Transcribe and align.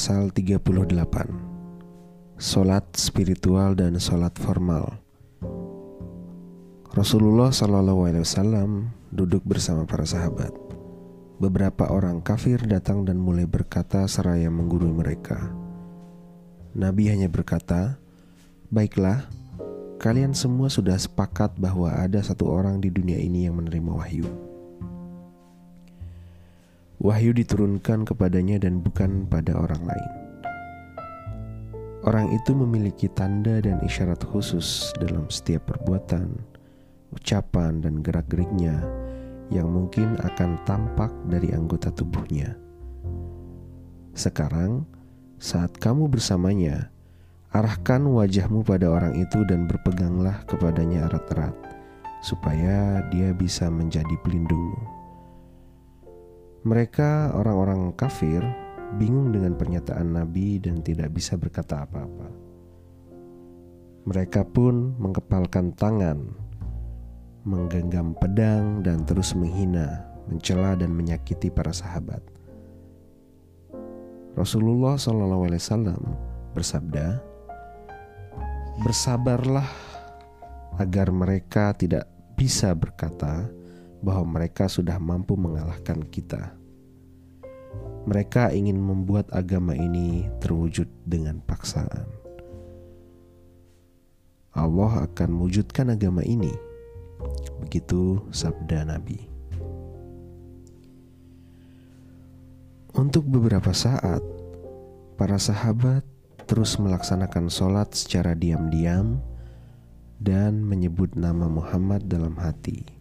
pasal 0.00 0.32
38 0.32 0.64
Solat 2.40 2.88
spiritual 2.96 3.76
dan 3.76 4.00
solat 4.00 4.32
formal 4.40 4.96
Rasulullah 6.96 7.52
Wasallam 7.52 8.96
duduk 9.12 9.44
bersama 9.44 9.84
para 9.84 10.08
sahabat. 10.08 10.56
Beberapa 11.36 11.92
orang 11.92 12.24
kafir 12.24 12.64
datang 12.64 13.04
dan 13.04 13.20
mulai 13.20 13.44
berkata 13.44 14.08
seraya 14.08 14.48
menggurui 14.48 14.88
mereka. 14.88 15.52
Nabi 16.72 17.12
hanya 17.12 17.28
berkata, 17.28 18.00
"Baiklah, 18.72 19.28
kalian 20.00 20.32
semua 20.32 20.72
sudah 20.72 20.96
sepakat 20.96 21.60
bahwa 21.60 21.92
ada 21.92 22.24
satu 22.24 22.48
orang 22.48 22.80
di 22.80 22.88
dunia 22.88 23.20
ini 23.20 23.52
yang 23.52 23.60
menerima 23.60 23.92
wahyu. 23.92 24.49
Wahyu 27.00 27.32
diturunkan 27.32 28.04
kepadanya 28.04 28.60
dan 28.60 28.84
bukan 28.84 29.24
pada 29.24 29.56
orang 29.56 29.80
lain. 29.88 30.10
Orang 32.04 32.28
itu 32.28 32.52
memiliki 32.52 33.08
tanda 33.08 33.56
dan 33.64 33.80
isyarat 33.80 34.20
khusus 34.20 34.92
dalam 35.00 35.24
setiap 35.32 35.64
perbuatan, 35.64 36.36
ucapan, 37.16 37.80
dan 37.80 38.04
gerak-geriknya 38.04 38.84
yang 39.48 39.72
mungkin 39.72 40.20
akan 40.20 40.60
tampak 40.68 41.08
dari 41.24 41.56
anggota 41.56 41.88
tubuhnya. 41.88 42.60
Sekarang, 44.12 44.84
saat 45.40 45.80
kamu 45.80 46.04
bersamanya, 46.04 46.92
arahkan 47.56 48.04
wajahmu 48.04 48.60
pada 48.60 48.92
orang 48.92 49.16
itu 49.16 49.40
dan 49.48 49.64
berpeganglah 49.64 50.44
kepadanya 50.44 51.08
erat-erat, 51.08 51.56
supaya 52.20 53.08
dia 53.08 53.32
bisa 53.32 53.72
menjadi 53.72 54.12
pelindungmu. 54.20 54.99
Mereka, 56.60 57.32
orang-orang 57.36 57.96
kafir, 57.96 58.44
bingung 59.00 59.32
dengan 59.32 59.56
pernyataan 59.56 60.12
Nabi 60.12 60.60
dan 60.60 60.84
tidak 60.84 61.14
bisa 61.16 61.40
berkata 61.40 61.88
apa-apa. 61.88 62.28
Mereka 64.04 64.48
pun 64.52 64.96
mengepalkan 65.00 65.72
tangan 65.76 66.50
menggenggam 67.44 68.12
pedang 68.20 68.84
dan 68.84 69.04
terus 69.08 69.32
menghina, 69.32 70.04
mencela 70.28 70.76
dan 70.76 70.92
menyakiti 70.92 71.48
para 71.48 71.72
sahabat. 71.72 72.20
Rasulullah 74.36 75.00
SAW 75.00 75.48
bersabda, 76.52 77.20
"Bersabarlah 78.84 79.68
agar 80.78 81.10
mereka 81.12 81.74
tidak 81.74 82.06
bisa 82.36 82.72
berkata 82.72 83.48
bahwa 84.00 84.40
mereka 84.40 84.68
sudah 84.68 84.96
mampu 84.96 85.36
mengalahkan 85.36 86.00
kita. 86.08 86.56
Mereka 88.08 88.56
ingin 88.56 88.80
membuat 88.80 89.28
agama 89.32 89.76
ini 89.76 90.28
terwujud 90.40 90.88
dengan 91.04 91.44
paksaan. 91.44 92.08
Allah 94.56 95.04
akan 95.06 95.28
mewujudkan 95.36 95.92
agama 95.92 96.24
ini." 96.24 96.52
Begitu 97.60 98.24
sabda 98.32 98.88
Nabi. 98.88 99.28
Untuk 102.96 103.22
beberapa 103.28 103.70
saat, 103.70 104.24
para 105.14 105.38
sahabat 105.38 106.02
terus 106.50 106.74
melaksanakan 106.80 107.46
sholat 107.46 107.94
secara 107.94 108.34
diam-diam 108.34 109.22
dan 110.18 110.60
menyebut 110.66 111.14
nama 111.14 111.46
Muhammad 111.46 112.10
dalam 112.10 112.34
hati. 112.34 112.99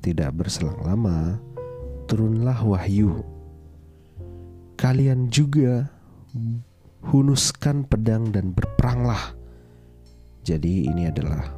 Tidak 0.00 0.32
berselang 0.32 0.80
lama, 0.80 1.36
turunlah 2.08 2.56
wahyu. 2.64 3.20
Kalian 4.80 5.28
juga 5.28 5.92
hunuskan 7.04 7.84
pedang 7.84 8.32
dan 8.32 8.56
berperanglah. 8.56 9.36
Jadi 10.40 10.88
ini 10.88 11.04
adalah 11.04 11.52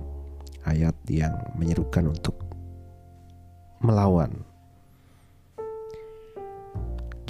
ayat 0.67 0.95
yang 1.07 1.35
menyerukan 1.55 2.11
untuk 2.11 2.35
melawan. 3.83 4.43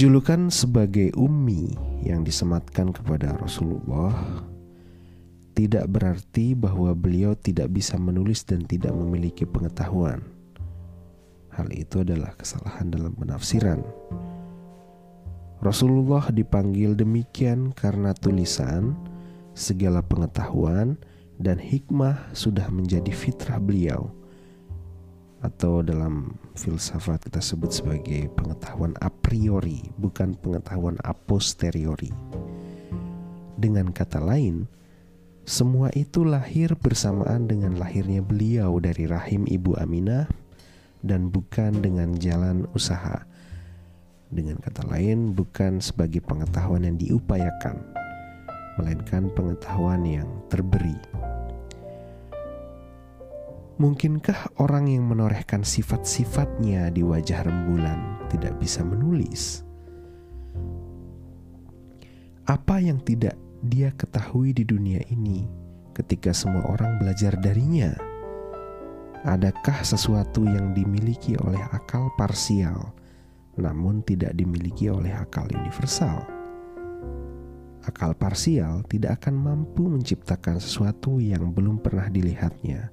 Julukan 0.00 0.48
sebagai 0.48 1.12
ummi 1.14 1.76
yang 2.02 2.24
disematkan 2.24 2.90
kepada 2.90 3.36
Rasulullah 3.38 4.16
tidak 5.52 5.84
berarti 5.92 6.56
bahwa 6.56 6.96
beliau 6.96 7.36
tidak 7.36 7.70
bisa 7.76 8.00
menulis 8.00 8.42
dan 8.48 8.64
tidak 8.64 8.96
memiliki 8.96 9.44
pengetahuan. 9.44 10.24
Hal 11.52 11.68
itu 11.72 12.00
adalah 12.00 12.32
kesalahan 12.36 12.88
dalam 12.88 13.12
penafsiran. 13.12 13.84
Rasulullah 15.62 16.32
dipanggil 16.32 16.98
demikian 16.98 17.70
karena 17.76 18.10
tulisan, 18.16 18.98
segala 19.54 20.02
pengetahuan, 20.02 20.98
dan 21.38 21.60
hikmah 21.60 22.32
sudah 22.34 22.66
menjadi 22.72 23.12
fitrah 23.14 23.62
beliau 23.62 24.10
atau 25.42 25.82
dalam 25.82 26.38
filsafat 26.54 27.26
kita 27.26 27.42
sebut 27.42 27.74
sebagai 27.74 28.30
pengetahuan 28.38 28.94
a 29.02 29.10
priori 29.10 29.82
bukan 29.98 30.38
pengetahuan 30.38 30.94
a 31.02 31.10
posteriori 31.10 32.14
dengan 33.58 33.90
kata 33.90 34.22
lain 34.22 34.70
semua 35.42 35.90
itu 35.98 36.22
lahir 36.22 36.78
bersamaan 36.78 37.50
dengan 37.50 37.74
lahirnya 37.74 38.22
beliau 38.22 38.78
dari 38.78 39.10
rahim 39.10 39.42
ibu 39.50 39.74
Aminah 39.74 40.30
dan 41.02 41.28
bukan 41.28 41.82
dengan 41.82 42.14
jalan 42.16 42.64
usaha 42.72 43.26
dengan 44.32 44.56
kata 44.62 44.88
lain 44.88 45.36
bukan 45.36 45.82
sebagai 45.82 46.24
pengetahuan 46.24 46.88
yang 46.88 46.96
diupayakan 46.96 47.76
melainkan 48.80 49.28
pengetahuan 49.36 50.00
yang 50.08 50.30
terberi 50.48 50.96
Mungkinkah 53.82 54.62
orang 54.62 54.86
yang 54.86 55.10
menorehkan 55.10 55.66
sifat-sifatnya 55.66 56.94
di 56.94 57.02
wajah 57.02 57.42
rembulan 57.42 58.20
tidak 58.30 58.54
bisa 58.62 58.86
menulis? 58.86 59.66
Apa 62.46 62.78
yang 62.78 63.02
tidak 63.02 63.34
dia 63.58 63.90
ketahui 63.90 64.54
di 64.54 64.62
dunia 64.62 65.02
ini 65.10 65.50
ketika 65.98 66.30
semua 66.30 66.62
orang 66.70 67.02
belajar 67.02 67.34
darinya? 67.42 68.11
Adakah 69.22 69.86
sesuatu 69.86 70.42
yang 70.42 70.74
dimiliki 70.74 71.38
oleh 71.38 71.62
akal 71.70 72.10
parsial, 72.18 72.90
namun 73.54 74.02
tidak 74.02 74.34
dimiliki 74.34 74.90
oleh 74.90 75.14
akal 75.14 75.46
universal? 75.50 76.26
Akal 77.86 78.14
parsial 78.18 78.82
tidak 78.90 79.22
akan 79.22 79.38
mampu 79.38 79.86
menciptakan 79.86 80.58
sesuatu 80.58 81.22
yang 81.22 81.54
belum 81.54 81.78
pernah 81.78 82.10
dilihatnya 82.10 82.90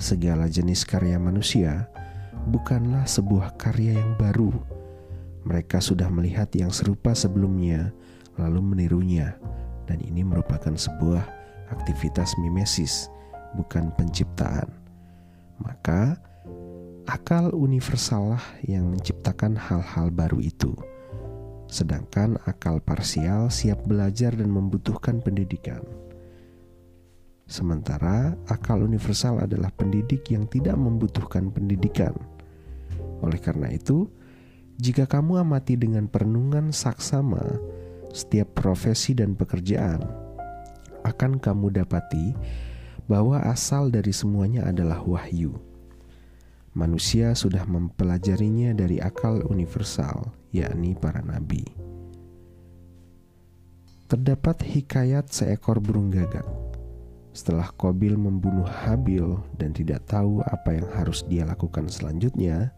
segala 0.00 0.48
jenis 0.48 0.88
karya 0.88 1.20
manusia 1.20 1.84
bukanlah 2.48 3.04
sebuah 3.04 3.60
karya 3.60 4.00
yang 4.00 4.16
baru. 4.16 4.48
Mereka 5.44 5.84
sudah 5.84 6.08
melihat 6.08 6.48
yang 6.56 6.72
serupa 6.72 7.12
sebelumnya, 7.12 7.92
lalu 8.40 8.64
menirunya, 8.64 9.36
dan 9.84 10.00
ini 10.00 10.24
merupakan 10.24 10.72
sebuah 10.72 11.20
aktivitas 11.68 12.32
mimesis, 12.40 13.12
bukan 13.60 13.92
penciptaan. 13.92 14.79
Maka, 15.60 16.16
akal 17.04 17.52
universal 17.52 18.36
lah 18.36 18.46
yang 18.64 18.88
menciptakan 18.88 19.54
hal-hal 19.60 20.08
baru 20.08 20.40
itu, 20.40 20.72
sedangkan 21.68 22.40
akal 22.48 22.80
parsial 22.80 23.52
siap 23.52 23.84
belajar 23.84 24.32
dan 24.32 24.48
membutuhkan 24.48 25.20
pendidikan. 25.20 25.84
Sementara 27.50 28.38
akal 28.46 28.86
universal 28.86 29.42
adalah 29.42 29.74
pendidik 29.74 30.30
yang 30.30 30.46
tidak 30.46 30.78
membutuhkan 30.78 31.50
pendidikan. 31.50 32.14
Oleh 33.20 33.42
karena 33.42 33.68
itu, 33.74 34.06
jika 34.78 35.04
kamu 35.04 35.42
amati 35.44 35.76
dengan 35.76 36.06
perenungan 36.06 36.70
saksama 36.70 37.42
setiap 38.14 38.54
profesi 38.54 39.18
dan 39.18 39.34
pekerjaan, 39.34 40.00
akan 41.04 41.42
kamu 41.42 41.74
dapati 41.74 42.32
bahwa 43.10 43.42
asal 43.42 43.90
dari 43.90 44.14
semuanya 44.14 44.70
adalah 44.70 45.02
wahyu. 45.02 45.58
Manusia 46.78 47.34
sudah 47.34 47.66
mempelajarinya 47.66 48.70
dari 48.70 49.02
akal 49.02 49.42
universal, 49.50 50.30
yakni 50.54 50.94
para 50.94 51.18
nabi. 51.18 51.66
Terdapat 54.06 54.62
hikayat 54.62 55.34
seekor 55.34 55.82
burung 55.82 56.14
gagak 56.14 56.46
setelah 57.30 57.70
Kobil 57.78 58.18
membunuh 58.18 58.66
Habil 58.66 59.38
dan 59.54 59.70
tidak 59.70 60.02
tahu 60.10 60.42
apa 60.50 60.74
yang 60.74 60.86
harus 60.94 61.22
dia 61.30 61.46
lakukan 61.46 61.86
selanjutnya, 61.86 62.74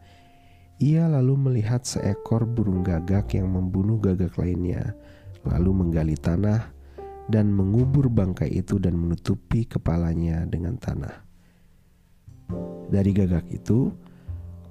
ia 0.76 1.08
lalu 1.08 1.36
melihat 1.36 1.84
seekor 1.88 2.44
burung 2.44 2.84
gagak 2.84 3.32
yang 3.32 3.48
membunuh 3.48 3.96
gagak 3.96 4.36
lainnya, 4.36 4.92
lalu 5.44 5.72
menggali 5.72 6.16
tanah 6.20 6.68
dan 7.30 7.54
mengubur 7.54 8.10
bangkai 8.10 8.50
itu 8.50 8.80
dan 8.82 8.98
menutupi 8.98 9.66
kepalanya 9.66 10.46
dengan 10.46 10.78
tanah. 10.78 11.22
Dari 12.90 13.10
gagak 13.14 13.48
itu, 13.52 13.92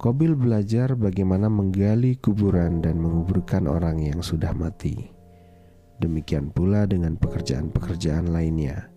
Kobil 0.02 0.34
belajar 0.34 0.98
bagaimana 0.98 1.46
menggali 1.46 2.18
kuburan 2.18 2.82
dan 2.82 2.98
menguburkan 2.98 3.70
orang 3.70 4.02
yang 4.02 4.18
sudah 4.18 4.50
mati. 4.50 4.98
Demikian 6.02 6.50
pula 6.50 6.90
dengan 6.90 7.14
pekerjaan-pekerjaan 7.14 8.34
lainnya. 8.34 8.90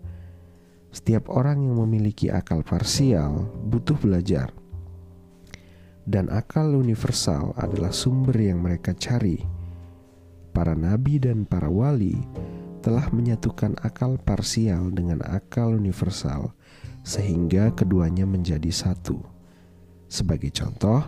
Setiap 0.90 1.30
orang 1.30 1.62
yang 1.62 1.78
memiliki 1.78 2.26
akal 2.26 2.66
parsial 2.66 3.46
butuh 3.70 3.94
belajar, 4.02 4.50
dan 6.10 6.26
akal 6.26 6.74
universal 6.74 7.54
adalah 7.54 7.94
sumber 7.94 8.34
yang 8.42 8.66
mereka 8.66 8.90
cari. 8.90 9.46
Para 10.50 10.74
nabi 10.74 11.22
dan 11.22 11.46
para 11.46 11.70
wali 11.70 12.18
telah 12.86 13.10
menyatukan 13.10 13.74
akal 13.82 14.14
parsial 14.22 14.94
dengan 14.94 15.18
akal 15.26 15.74
universal, 15.74 16.54
sehingga 17.02 17.74
keduanya 17.74 18.22
menjadi 18.22 18.70
satu. 18.70 19.18
Sebagai 20.06 20.54
contoh, 20.54 21.02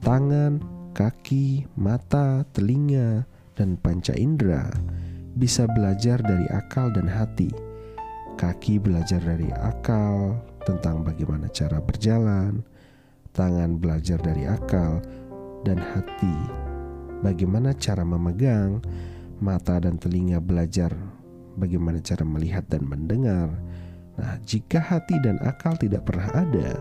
tangan, 0.00 0.64
kaki, 0.96 1.68
mata, 1.76 2.48
telinga, 2.56 3.28
dan 3.52 3.76
panca 3.76 4.16
indera 4.16 4.72
bisa 5.36 5.68
belajar 5.68 6.16
dari 6.24 6.48
akal 6.48 6.88
dan 6.96 7.04
hati 7.04 7.52
Kaki 8.32 8.80
belajar 8.80 9.20
dari 9.20 9.52
akal 9.52 10.40
tentang 10.64 11.04
bagaimana 11.04 11.52
cara 11.52 11.78
berjalan, 11.84 12.64
tangan 13.36 13.76
belajar 13.76 14.16
dari 14.18 14.48
akal, 14.48 15.04
dan 15.62 15.76
hati 15.76 16.36
bagaimana 17.22 17.70
cara 17.76 18.02
memegang, 18.02 18.82
mata 19.42 19.82
dan 19.82 19.98
telinga 19.98 20.38
belajar 20.38 20.94
bagaimana 21.58 21.98
cara 21.98 22.22
melihat 22.22 22.64
dan 22.70 22.86
mendengar. 22.86 23.50
Nah, 24.16 24.38
jika 24.46 24.78
hati 24.78 25.18
dan 25.18 25.42
akal 25.42 25.74
tidak 25.76 26.06
pernah 26.06 26.30
ada, 26.32 26.78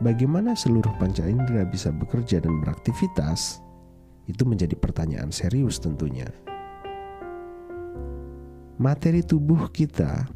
bagaimana 0.00 0.54
seluruh 0.54 0.94
panca 0.96 1.26
indera 1.26 1.66
bisa 1.66 1.90
bekerja 1.90 2.38
dan 2.40 2.62
beraktivitas? 2.62 3.60
Itu 4.30 4.46
menjadi 4.46 4.78
pertanyaan 4.78 5.34
serius 5.34 5.82
tentunya. 5.82 6.30
Materi 8.76 9.24
tubuh 9.24 9.72
kita 9.72 10.28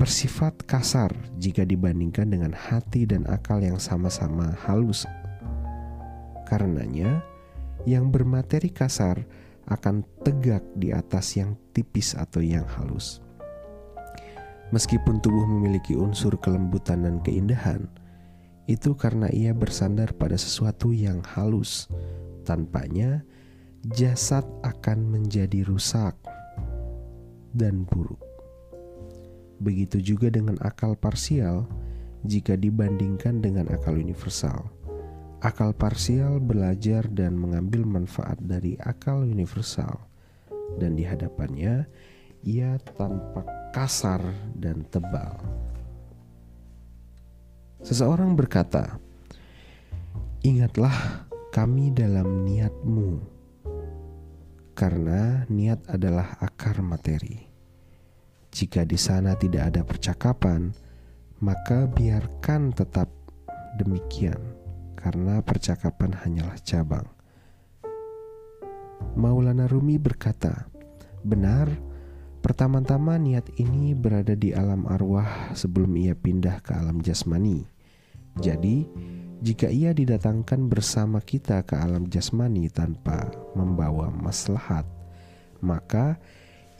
bersifat 0.00 0.64
kasar 0.64 1.12
jika 1.36 1.60
dibandingkan 1.60 2.32
dengan 2.32 2.56
hati 2.56 3.04
dan 3.04 3.28
akal 3.28 3.60
yang 3.60 3.76
sama-sama 3.76 4.56
halus. 4.64 5.04
Karenanya, 6.48 7.20
yang 7.84 8.08
bermateri 8.08 8.72
kasar 8.72 9.28
akan 9.68 10.06
tegak 10.24 10.64
di 10.78 10.94
atas 10.94 11.36
yang 11.36 11.58
tipis 11.76 12.16
atau 12.16 12.40
yang 12.40 12.64
halus. 12.78 13.20
Meskipun 14.70 15.18
tubuh 15.18 15.44
memiliki 15.50 15.98
unsur 15.98 16.38
kelembutan 16.38 17.02
dan 17.02 17.18
keindahan, 17.26 17.90
itu 18.70 18.94
karena 18.94 19.26
ia 19.34 19.50
bersandar 19.50 20.14
pada 20.14 20.38
sesuatu 20.38 20.94
yang 20.94 21.26
halus. 21.34 21.90
Tanpanya, 22.46 23.26
jasad 23.98 24.46
akan 24.62 25.10
menjadi 25.10 25.66
rusak 25.66 26.14
dan 27.50 27.82
buruk. 27.82 28.22
Begitu 29.58 30.14
juga 30.14 30.30
dengan 30.30 30.56
akal 30.62 30.94
parsial 30.94 31.66
jika 32.24 32.54
dibandingkan 32.54 33.42
dengan 33.42 33.68
akal 33.74 33.98
universal. 33.98 34.70
Akal 35.40 35.72
parsial 35.72 36.36
belajar 36.36 37.08
dan 37.08 37.32
mengambil 37.32 37.88
manfaat 37.88 38.36
dari 38.44 38.76
akal 38.76 39.24
universal, 39.24 39.96
dan 40.76 41.00
di 41.00 41.04
hadapannya 41.08 41.88
ia 42.44 42.76
tampak 42.96 43.48
kasar 43.72 44.20
dan 44.52 44.84
tebal. 44.92 45.40
Seseorang 47.80 48.36
berkata, 48.36 49.00
"Ingatlah 50.44 51.24
kami 51.56 51.88
dalam 51.88 52.44
niatmu, 52.44 53.24
karena 54.76 55.48
niat 55.48 55.88
adalah 55.88 56.36
akar 56.44 56.84
materi." 56.84 57.48
Jika 58.52 58.84
di 58.84 59.00
sana 59.00 59.32
tidak 59.40 59.72
ada 59.72 59.88
percakapan, 59.88 60.68
maka 61.40 61.88
biarkan 61.88 62.76
tetap 62.76 63.08
demikian, 63.80 64.59
karena 65.00 65.40
percakapan 65.40 66.12
hanyalah 66.12 66.60
cabang. 66.60 67.08
Maulana 69.16 69.66
Rumi 69.66 69.96
berkata, 69.96 70.68
"Benar, 71.24 71.72
pertama-tama 72.44 73.16
niat 73.16 73.48
ini 73.56 73.96
berada 73.96 74.36
di 74.36 74.52
alam 74.52 74.84
arwah 74.88 75.52
sebelum 75.56 75.96
ia 75.96 76.12
pindah 76.16 76.60
ke 76.60 76.76
alam 76.76 77.00
jasmani. 77.00 77.64
Jadi, 78.38 78.86
jika 79.40 79.72
ia 79.72 79.90
didatangkan 79.96 80.68
bersama 80.68 81.18
kita 81.18 81.64
ke 81.64 81.74
alam 81.74 82.06
jasmani 82.06 82.68
tanpa 82.68 83.32
membawa 83.56 84.12
maslahat, 84.12 84.84
maka 85.64 86.20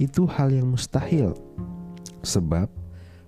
itu 0.01 0.25
hal 0.29 0.53
yang 0.53 0.73
mustahil, 0.73 1.37
sebab 2.25 2.69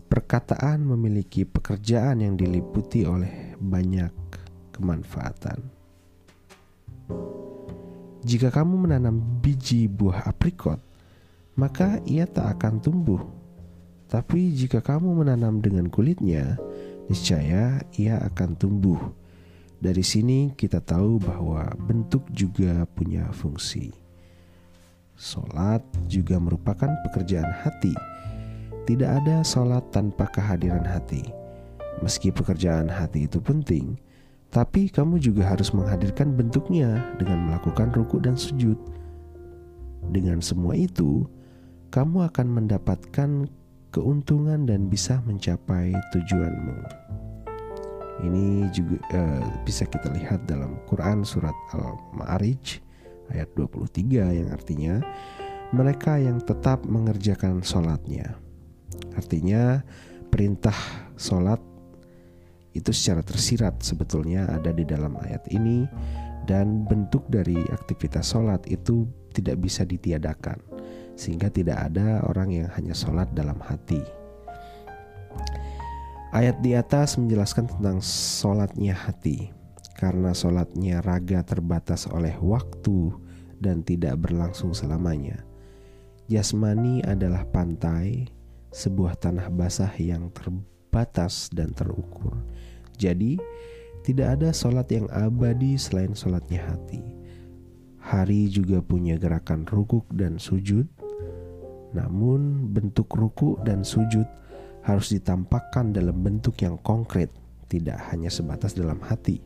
perkataan 0.08 0.84
memiliki 0.84 1.48
pekerjaan 1.48 2.20
yang 2.20 2.36
diliputi 2.36 3.08
oleh 3.08 3.56
banyak 3.56 4.12
kemanfaatan. 4.82 5.62
Jika 8.26 8.50
kamu 8.50 8.90
menanam 8.90 9.22
biji 9.38 9.86
buah 9.86 10.26
aprikot, 10.26 10.82
maka 11.54 12.02
ia 12.02 12.26
tak 12.26 12.58
akan 12.58 12.82
tumbuh. 12.82 13.22
Tapi 14.10 14.50
jika 14.52 14.82
kamu 14.82 15.22
menanam 15.22 15.62
dengan 15.62 15.86
kulitnya, 15.86 16.58
niscaya 17.06 17.80
ia 17.94 18.18
akan 18.20 18.58
tumbuh. 18.58 18.98
Dari 19.82 20.02
sini 20.02 20.54
kita 20.54 20.78
tahu 20.78 21.18
bahwa 21.18 21.66
bentuk 21.82 22.22
juga 22.30 22.86
punya 22.94 23.26
fungsi. 23.34 23.90
Solat 25.18 25.82
juga 26.06 26.38
merupakan 26.38 26.90
pekerjaan 27.08 27.50
hati. 27.66 27.94
Tidak 28.86 29.10
ada 29.10 29.42
solat 29.42 29.82
tanpa 29.90 30.30
kehadiran 30.30 30.86
hati. 30.86 31.26
Meski 32.02 32.30
pekerjaan 32.30 32.86
hati 32.86 33.26
itu 33.26 33.42
penting, 33.42 33.98
tapi 34.52 34.92
kamu 34.92 35.16
juga 35.16 35.48
harus 35.48 35.72
menghadirkan 35.72 36.36
bentuknya 36.36 37.00
dengan 37.16 37.48
melakukan 37.48 37.88
ruku 37.96 38.20
dan 38.20 38.36
sujud. 38.36 38.76
Dengan 40.12 40.44
semua 40.44 40.76
itu, 40.76 41.24
kamu 41.88 42.28
akan 42.28 42.46
mendapatkan 42.60 43.48
keuntungan 43.96 44.68
dan 44.68 44.92
bisa 44.92 45.24
mencapai 45.24 45.96
tujuanmu. 46.12 46.76
Ini 48.28 48.68
juga 48.76 49.00
uh, 49.16 49.44
bisa 49.64 49.88
kita 49.88 50.12
lihat 50.12 50.44
dalam 50.44 50.76
Quran 50.84 51.24
surat 51.24 51.56
Al-Ma'arij 51.72 52.84
ayat 53.32 53.48
23 53.56 54.36
yang 54.36 54.48
artinya 54.52 55.00
mereka 55.72 56.20
yang 56.20 56.44
tetap 56.44 56.84
mengerjakan 56.84 57.64
sholatnya. 57.64 58.36
Artinya 59.16 59.80
perintah 60.28 60.76
sholat 61.16 61.71
itu 62.72 62.90
secara 62.90 63.20
tersirat 63.20 63.80
sebetulnya 63.84 64.48
ada 64.48 64.72
di 64.72 64.84
dalam 64.84 65.16
ayat 65.20 65.44
ini 65.52 65.84
dan 66.48 66.88
bentuk 66.88 67.22
dari 67.30 67.56
aktivitas 67.70 68.34
sholat 68.34 68.64
itu 68.66 69.06
tidak 69.32 69.62
bisa 69.62 69.86
ditiadakan 69.86 70.58
sehingga 71.14 71.52
tidak 71.52 71.92
ada 71.92 72.24
orang 72.26 72.50
yang 72.50 72.68
hanya 72.72 72.96
sholat 72.96 73.28
dalam 73.36 73.60
hati. 73.60 74.00
Ayat 76.32 76.64
di 76.64 76.72
atas 76.72 77.20
menjelaskan 77.20 77.68
tentang 77.68 78.00
sholatnya 78.00 78.96
hati 78.96 79.52
karena 80.00 80.32
sholatnya 80.32 81.04
raga 81.04 81.44
terbatas 81.44 82.08
oleh 82.08 82.32
waktu 82.40 83.12
dan 83.60 83.84
tidak 83.84 84.16
berlangsung 84.18 84.72
selamanya. 84.72 85.44
Jasmani 86.32 87.04
adalah 87.04 87.44
pantai, 87.44 88.32
sebuah 88.72 89.20
tanah 89.20 89.52
basah 89.52 89.92
yang 90.00 90.32
terbatas 90.92 91.48
dan 91.48 91.72
terukur. 91.72 92.36
Jadi, 93.00 93.40
tidak 94.04 94.36
ada 94.36 94.52
sholat 94.52 94.92
yang 94.92 95.08
abadi 95.08 95.80
selain 95.80 96.12
sholatnya 96.12 96.60
hati. 96.68 97.00
Hari 97.96 98.52
juga 98.52 98.84
punya 98.84 99.16
gerakan 99.16 99.64
rukuk 99.64 100.04
dan 100.12 100.36
sujud, 100.36 100.84
namun 101.96 102.68
bentuk 102.76 103.08
ruku 103.08 103.56
dan 103.64 103.80
sujud 103.88 104.28
harus 104.84 105.08
ditampakkan 105.16 105.96
dalam 105.96 106.20
bentuk 106.20 106.60
yang 106.60 106.76
konkret, 106.84 107.32
tidak 107.72 107.96
hanya 108.12 108.28
sebatas 108.28 108.76
dalam 108.76 109.00
hati 109.00 109.40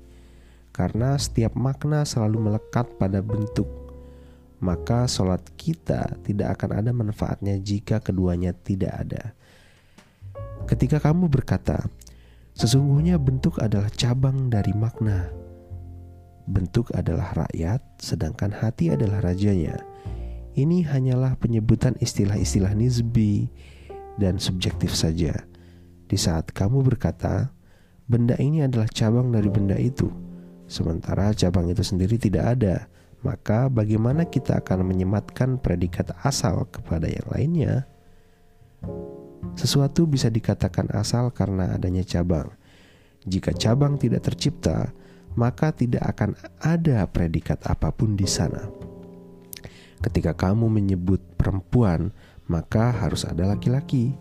karena 0.75 1.15
setiap 1.17 1.55
makna 1.57 2.03
selalu 2.05 2.53
melekat 2.53 2.85
pada 3.01 3.25
bentuk, 3.25 3.65
maka 4.61 5.09
sholat 5.09 5.41
kita 5.57 6.21
tidak 6.21 6.59
akan 6.59 6.83
ada 6.83 6.91
manfaatnya 6.93 7.57
jika 7.57 8.03
keduanya 8.03 8.53
tidak 8.53 8.93
ada. 8.93 9.33
Ketika 10.67 10.99
kamu 10.99 11.31
berkata, 11.31 11.87
sesungguhnya 12.59 13.17
bentuk 13.23 13.63
adalah 13.63 13.91
cabang 13.95 14.51
dari 14.51 14.75
makna. 14.75 15.31
Bentuk 16.47 16.91
adalah 16.95 17.47
rakyat, 17.47 17.83
sedangkan 18.03 18.55
hati 18.55 18.91
adalah 18.95 19.23
rajanya. 19.23 19.79
Ini 20.59 20.87
hanyalah 20.87 21.39
penyebutan 21.39 21.99
istilah-istilah 21.99 22.75
nisbi 22.75 23.51
dan 24.19 24.39
subjektif 24.43 24.95
saja. 24.95 25.35
Di 26.07 26.19
saat 26.19 26.55
kamu 26.55 26.87
berkata, 26.87 27.51
benda 28.07 28.39
ini 28.39 28.63
adalah 28.63 28.87
cabang 28.91 29.35
dari 29.35 29.51
benda 29.51 29.75
itu 29.75 30.27
Sementara 30.67 31.31
cabang 31.31 31.71
itu 31.71 31.87
sendiri 31.87 32.19
tidak 32.19 32.59
ada, 32.59 32.91
maka 33.23 33.71
bagaimana 33.71 34.27
kita 34.27 34.59
akan 34.59 34.83
menyematkan 34.83 35.63
predikat 35.63 36.11
asal 36.27 36.67
kepada 36.67 37.07
yang 37.07 37.27
lainnya? 37.31 37.75
Sesuatu 39.55 40.11
bisa 40.11 40.27
dikatakan 40.27 40.91
asal 40.91 41.31
karena 41.31 41.71
adanya 41.71 42.03
cabang. 42.03 42.51
Jika 43.23 43.55
cabang 43.55 44.01
tidak 44.01 44.27
tercipta, 44.27 44.91
maka 45.37 45.71
tidak 45.71 46.03
akan 46.03 46.35
ada 46.59 47.07
predikat 47.07 47.63
apa 47.63 47.95
pun 47.95 48.19
di 48.19 48.27
sana. 48.27 48.67
Ketika 50.03 50.35
kamu 50.35 50.67
menyebut 50.67 51.23
perempuan, 51.39 52.11
maka 52.51 52.91
harus 52.91 53.23
ada 53.23 53.47
laki-laki. 53.47 54.17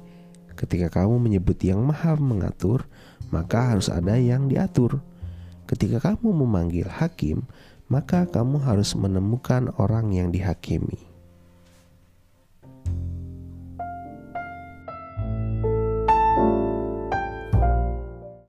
Ketika 0.56 1.02
kamu 1.02 1.20
menyebut 1.20 1.58
yang 1.64 1.84
maha 1.84 2.16
mengatur, 2.16 2.88
maka 3.34 3.76
harus 3.76 3.92
ada 3.92 4.16
yang 4.16 4.48
diatur. 4.48 5.04
Ketika 5.66 6.14
kamu 6.14 6.46
memanggil 6.46 6.88
hakim, 6.88 7.44
maka 7.90 8.26
kamu 8.26 8.62
harus 8.62 8.98
menemukan 8.98 9.74
orang 9.78 10.14
yang 10.14 10.30
dihakimi. 10.30 11.15